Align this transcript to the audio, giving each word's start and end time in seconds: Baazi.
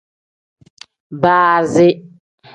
Baazi. 1.21 1.87